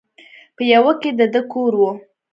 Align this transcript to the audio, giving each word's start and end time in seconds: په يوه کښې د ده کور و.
په 0.55 0.61
يوه 0.73 0.93
کښې 1.01 1.11
د 1.19 1.21
ده 1.33 1.41
کور 1.51 1.73
و. 1.79 1.83